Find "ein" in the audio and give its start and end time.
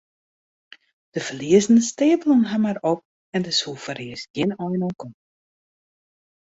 4.65-4.81